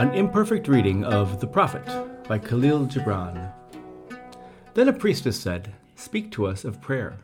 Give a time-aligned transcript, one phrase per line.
[0.00, 1.84] An imperfect reading of The Prophet
[2.26, 3.52] by Kahlil Gibran.
[4.72, 7.18] Then a priestess said, Speak to us of prayer.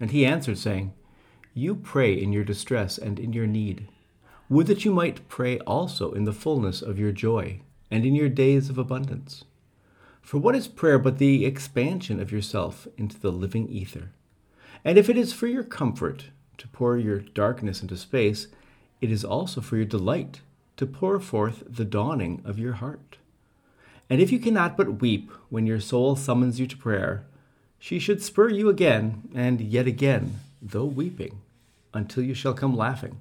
[0.00, 0.94] And he answered, saying,
[1.54, 3.86] You pray in your distress and in your need.
[4.48, 8.28] Would that you might pray also in the fullness of your joy and in your
[8.28, 9.44] days of abundance.
[10.20, 14.10] For what is prayer but the expansion of yourself into the living ether?
[14.84, 18.48] And if it is for your comfort to pour your darkness into space,
[19.00, 20.40] it is also for your delight
[20.76, 23.18] to pour forth the dawning of your heart.
[24.08, 27.24] And if you cannot but weep when your soul summons you to prayer,
[27.78, 31.40] she should spur you again and yet again, though weeping,
[31.92, 33.18] until you shall come laughing.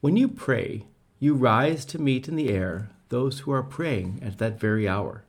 [0.00, 0.84] When you pray,
[1.18, 5.24] you rise to meet in the air those who are praying at that very hour,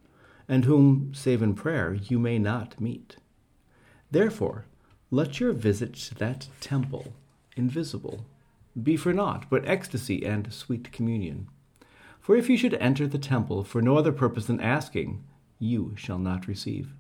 [0.50, 3.18] and whom, save in prayer, you may not meet.
[4.12, 4.66] Therefore,
[5.12, 7.14] let your visit to that temple
[7.56, 8.26] invisible
[8.82, 11.48] be for naught but ecstasy and sweet communion.
[12.20, 15.24] For if you should enter the temple for no other purpose than asking,
[15.60, 16.94] you shall not receive.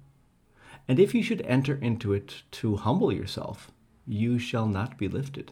[0.87, 3.71] And if you should enter into it to humble yourself,
[4.05, 5.51] you shall not be lifted.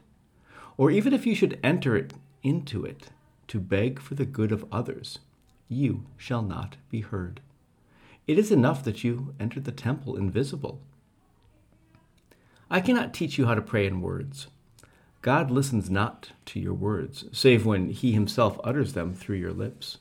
[0.78, 3.10] Or even if you should enter it into it
[3.48, 5.20] to beg for the good of others,
[5.68, 7.42] you shall not be heard.
[8.28, 10.82] It is enough that you enter the temple invisible.
[12.70, 14.48] I cannot teach you how to pray in words.
[15.26, 19.98] God listens not to your words, save when he himself utters them through your lips.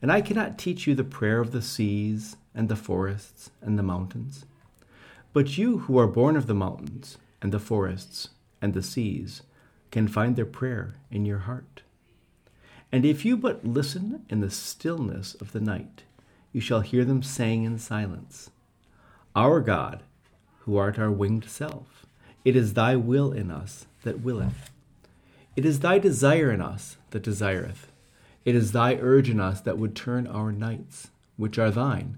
[0.00, 3.82] And I cannot teach you the prayer of the seas and the forests and the
[3.82, 4.46] mountains.
[5.34, 8.30] But you who are born of the mountains and the forests
[8.62, 9.42] and the seas
[9.90, 11.82] can find their prayer in your heart.
[12.90, 16.04] And if you but listen in the stillness of the night,
[16.54, 18.48] you shall hear them saying in silence,
[19.36, 20.02] Our God,
[20.60, 22.01] who art our winged self,
[22.44, 24.70] it is thy will in us that willeth.
[25.54, 27.90] It is thy desire in us that desireth.
[28.44, 32.16] It is thy urge in us that would turn our nights, which are thine,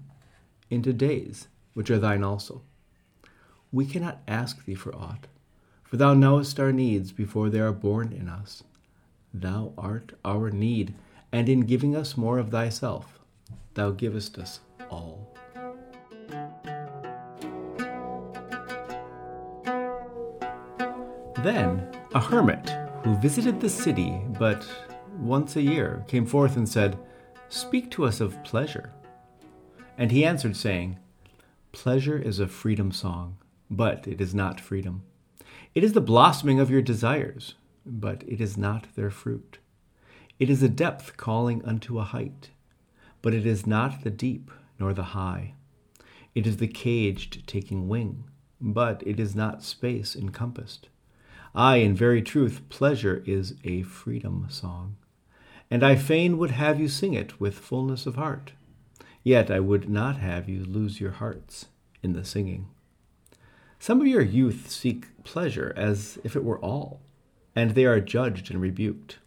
[0.69, 2.61] into days, which are thine also.
[3.71, 5.27] We cannot ask thee for aught,
[5.83, 8.63] for thou knowest our needs before they are born in us.
[9.33, 10.95] Thou art our need,
[11.31, 13.19] and in giving us more of thyself,
[13.73, 15.34] thou givest us all.
[21.45, 22.71] Then a hermit
[23.03, 24.65] who visited the city but
[25.19, 26.97] once a year came forth and said,
[27.49, 28.91] Speak to us of pleasure.
[29.95, 30.97] And he answered, saying,
[31.71, 33.37] Pleasure is a freedom song,
[33.69, 35.03] but it is not freedom.
[35.75, 37.53] It is the blossoming of your desires,
[37.85, 39.59] but it is not their fruit.
[40.39, 42.49] It is a depth calling unto a height,
[43.21, 45.53] but it is not the deep nor the high.
[46.33, 48.23] It is the caged taking wing,
[48.59, 50.89] but it is not space encompassed.
[51.57, 54.97] Ay, in very truth, pleasure is a freedom song.
[55.71, 58.51] And I fain would have you sing it with fullness of heart.
[59.23, 61.67] Yet I would not have you lose your hearts
[62.03, 62.67] in the singing.
[63.79, 66.99] Some of your youth seek pleasure as if it were all,
[67.55, 69.19] and they are judged and rebuked.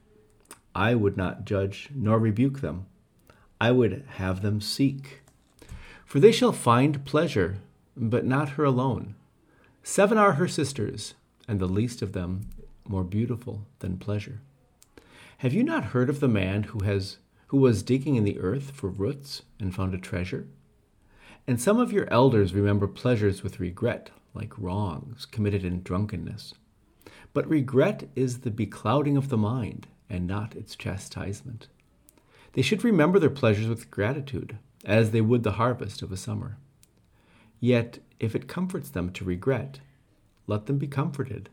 [0.74, 2.86] I would not judge nor rebuke them.
[3.58, 5.22] I would have them seek.
[6.04, 7.58] For they shall find pleasure,
[7.96, 9.14] but not her alone.
[9.82, 11.14] Seven are her sisters,
[11.48, 12.50] and the least of them
[12.86, 14.40] more beautiful than pleasure.
[15.38, 18.72] Have you not heard of the man who has who was digging in the earth
[18.72, 20.46] for roots and found a treasure?
[21.46, 26.52] And some of your elders remember pleasures with regret, like wrongs committed in drunkenness.
[27.32, 31.68] But regret is the beclouding of the mind, and not its chastisement.
[32.52, 36.58] They should remember their pleasures with gratitude, as they would the harvest of a summer.
[37.60, 39.80] Yet, if it comforts them to regret,
[40.48, 41.48] let them be comforted.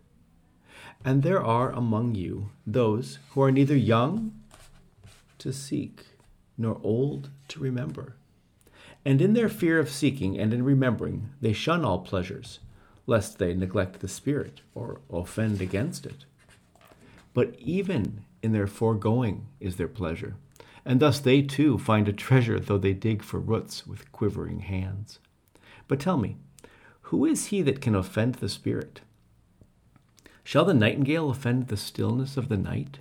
[1.03, 4.33] And there are among you those who are neither young
[5.37, 6.05] to seek
[6.57, 8.15] nor old to remember.
[9.05, 12.59] And in their fear of seeking and in remembering, they shun all pleasures,
[13.05, 16.25] lest they neglect the Spirit or offend against it.
[17.35, 20.35] But even in their foregoing is their pleasure,
[20.85, 25.19] and thus they too find a treasure, though they dig for roots with quivering hands.
[25.87, 26.37] But tell me,
[27.09, 29.01] who is he that can offend the Spirit?
[30.43, 32.97] Shall the nightingale offend the stillness of the night,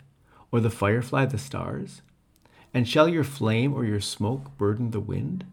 [0.53, 2.03] or the firefly the stars?
[2.75, 5.47] And shall your flame or your smoke burden the wind?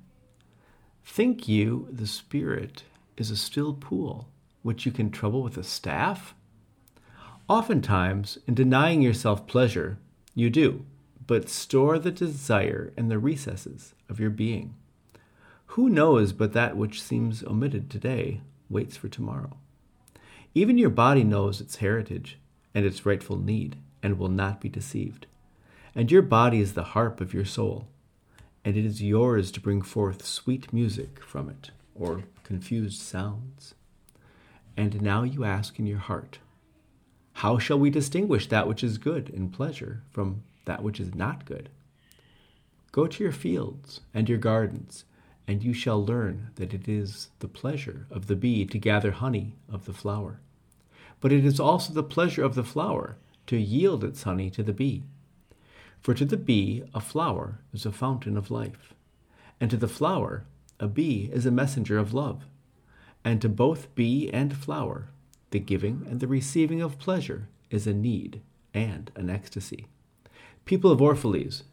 [1.05, 2.83] Think you the Spirit
[3.15, 4.27] is a still pool,
[4.63, 6.35] which you can trouble with a staff?
[7.47, 9.97] Oftentimes, in denying yourself pleasure,
[10.35, 10.85] you do,
[11.25, 14.75] but store the desire in the recesses of your being.
[15.75, 19.55] Who knows but that which seems omitted today waits for tomorrow?
[20.53, 22.37] Even your body knows its heritage
[22.75, 25.27] and its rightful need and will not be deceived.
[25.95, 27.87] and your body is the harp of your soul,
[28.65, 33.73] and it is yours to bring forth sweet music from it, or confused sounds.
[34.75, 36.39] And now you ask in your heart,
[37.33, 41.45] How shall we distinguish that which is good and pleasure from that which is not
[41.45, 41.69] good?
[42.91, 45.05] Go to your fields and your gardens,
[45.47, 49.55] and you shall learn that it is the pleasure of the bee to gather honey
[49.69, 50.39] of the flower.
[51.19, 53.17] But it is also the pleasure of the flower
[53.47, 55.03] to yield its honey to the bee.
[55.99, 58.93] For to the bee a flower is a fountain of life,
[59.59, 60.45] and to the flower
[60.79, 62.45] a bee is a messenger of love.
[63.23, 65.09] And to both bee and flower,
[65.51, 68.41] the giving and the receiving of pleasure is a need
[68.73, 69.85] and an ecstasy.
[70.65, 71.63] People of Orphalese,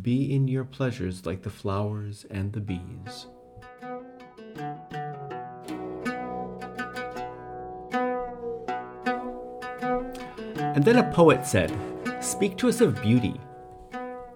[0.00, 3.26] be in your pleasures like the flowers and the bees.
[10.74, 11.70] And then a poet said,
[12.22, 13.38] Speak to us of beauty.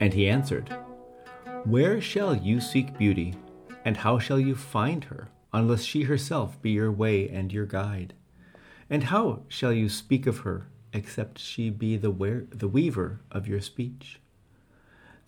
[0.00, 0.68] And he answered,
[1.64, 3.34] Where shall you seek beauty,
[3.86, 8.12] and how shall you find her, unless she herself be your way and your guide?
[8.90, 13.48] And how shall you speak of her, except she be the, wear- the weaver of
[13.48, 14.20] your speech?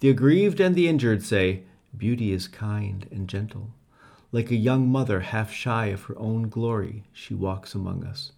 [0.00, 1.64] The aggrieved and the injured say,
[1.96, 3.70] Beauty is kind and gentle.
[4.30, 8.32] Like a young mother half shy of her own glory, she walks among us.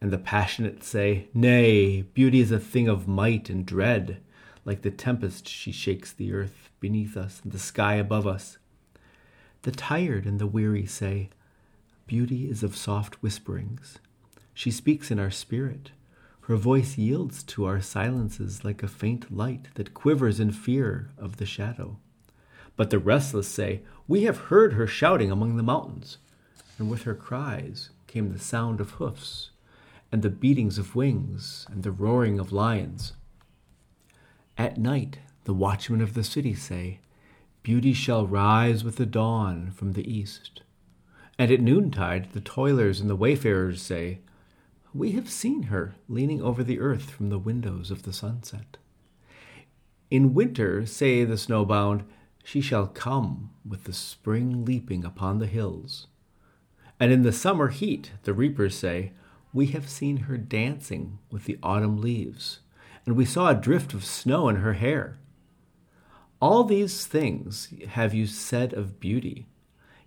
[0.00, 4.20] And the passionate say, Nay, beauty is a thing of might and dread.
[4.64, 8.58] Like the tempest, she shakes the earth beneath us and the sky above us.
[9.62, 11.30] The tired and the weary say,
[12.06, 13.98] Beauty is of soft whisperings.
[14.52, 15.90] She speaks in our spirit.
[16.48, 21.36] Her voice yields to our silences like a faint light that quivers in fear of
[21.36, 21.98] the shadow.
[22.74, 26.16] But the restless say, We have heard her shouting among the mountains,
[26.78, 29.50] and with her cries came the sound of hoofs,
[30.10, 33.12] and the beatings of wings, and the roaring of lions.
[34.56, 37.00] At night, the watchmen of the city say,
[37.62, 40.62] Beauty shall rise with the dawn from the east.
[41.38, 44.20] And at noontide, the toilers and the wayfarers say,
[44.94, 48.78] we have seen her leaning over the earth from the windows of the sunset.
[50.10, 52.04] In winter, say the snowbound,
[52.42, 56.06] she shall come with the spring leaping upon the hills.
[56.98, 59.12] And in the summer heat, the reapers say,
[59.52, 62.60] We have seen her dancing with the autumn leaves,
[63.04, 65.18] and we saw a drift of snow in her hair.
[66.40, 69.46] All these things have you said of beauty,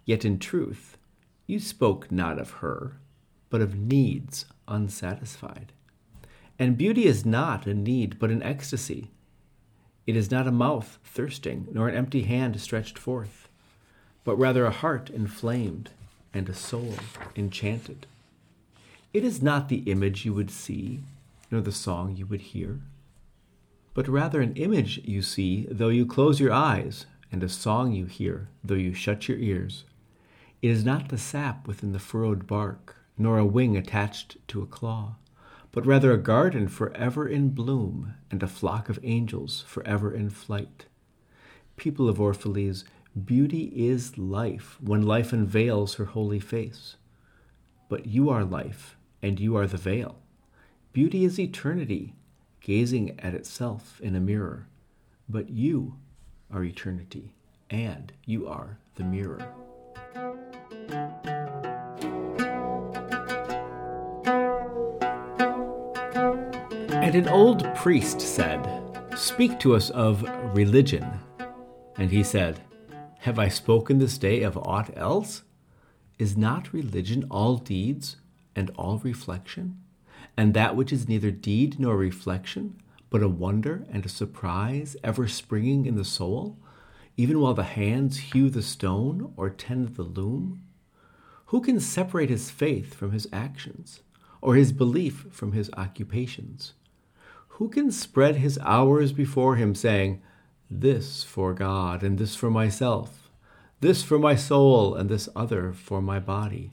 [0.05, 0.97] yet in truth
[1.45, 2.99] you spoke not of her,
[3.51, 5.71] but of needs unsatisfied.
[6.57, 9.11] And beauty is not a need, but an ecstasy.
[10.07, 13.47] It is not a mouth thirsting, nor an empty hand stretched forth,
[14.23, 15.91] but rather a heart inflamed
[16.33, 16.95] and a soul
[17.35, 18.07] enchanted.
[19.13, 21.01] It is not the image you would see,
[21.51, 22.79] nor the song you would hear,
[23.93, 28.05] but rather an image you see though you close your eyes, and a song you
[28.05, 29.83] hear though you shut your ears.
[30.61, 34.67] It is not the sap within the furrowed bark, nor a wing attached to a
[34.67, 35.15] claw,
[35.71, 40.85] but rather a garden forever in bloom and a flock of angels forever in flight.
[41.77, 42.83] People of Orphalese,
[43.25, 46.95] beauty is life when life unveils her holy face.
[47.89, 50.19] But you are life, and you are the veil.
[50.93, 52.15] Beauty is eternity,
[52.59, 54.67] gazing at itself in a mirror.
[55.27, 55.95] But you
[56.51, 57.33] are eternity,
[57.69, 59.53] and you are the mirror.
[67.11, 68.65] And an old priest said,
[69.17, 70.23] Speak to us of
[70.55, 71.05] religion.
[71.97, 72.61] And he said,
[73.19, 75.43] Have I spoken this day of aught else?
[76.17, 78.15] Is not religion all deeds
[78.55, 79.83] and all reflection?
[80.37, 85.27] And that which is neither deed nor reflection, but a wonder and a surprise ever
[85.27, 86.57] springing in the soul,
[87.17, 90.61] even while the hands hew the stone or tend the loom?
[91.47, 93.99] Who can separate his faith from his actions,
[94.39, 96.71] or his belief from his occupations?
[97.61, 100.19] Who can spread his hours before him, saying,
[100.67, 103.29] This for God, and this for myself,
[103.81, 106.71] this for my soul, and this other for my body?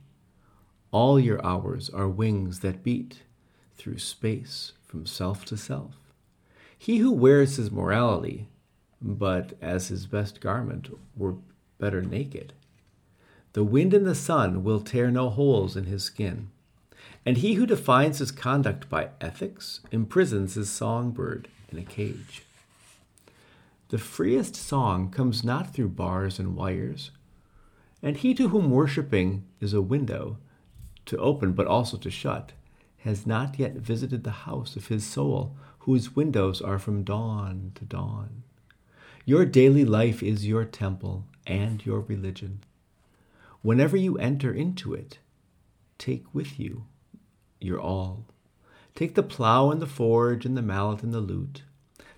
[0.91, 3.21] All your hours are wings that beat
[3.77, 5.93] through space from self to self.
[6.79, 8.49] He who wears his morality,
[9.03, 11.35] but as his best garment were
[11.77, 12.55] better naked.
[13.53, 16.49] The wind and the sun will tear no holes in his skin.
[17.29, 22.45] And he who defines his conduct by ethics imprisons his songbird in a cage.
[23.91, 27.11] The freest song comes not through bars and wires,
[28.03, 30.39] and he to whom worshipping is a window
[31.05, 32.53] to open but also to shut
[33.01, 37.85] has not yet visited the house of his soul, whose windows are from dawn to
[37.85, 38.43] dawn.
[39.27, 42.61] Your daily life is your temple and your religion.
[43.61, 45.19] Whenever you enter into it,
[45.99, 46.87] take with you
[47.61, 48.25] your all.
[48.95, 51.63] Take the plough and the forge and the mallet and the lute,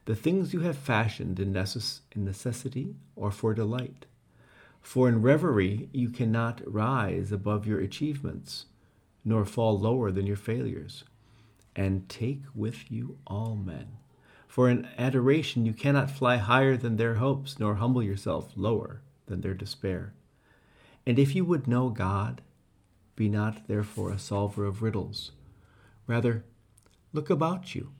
[0.06, 4.06] the things you have fashioned in, necess- in necessity or for delight.
[4.80, 8.66] For in reverie you cannot rise above your achievements,
[9.24, 11.04] nor fall lower than your failures.
[11.76, 13.88] And take with you all men.
[14.48, 19.42] For in adoration you cannot fly higher than their hopes, nor humble yourself lower than
[19.42, 20.12] their despair.
[21.06, 22.40] And if you would know God,
[23.20, 25.32] be not therefore a solver of riddles.
[26.06, 26.42] Rather,
[27.12, 27.90] look about you,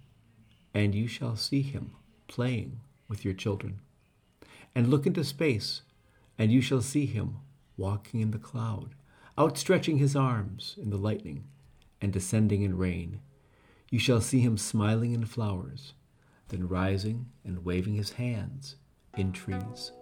[0.73, 1.91] and you shall see him
[2.27, 3.81] playing with your children.
[4.75, 5.83] And look into space,
[6.39, 7.37] and you shall see him
[7.77, 8.95] walking in the cloud,
[9.37, 11.45] outstretching his arms in the lightning,
[12.01, 13.21] and descending in rain.
[13.91, 15.93] You shall see him smiling in flowers,
[16.49, 18.77] then rising and waving his hands
[19.19, 19.93] in trees.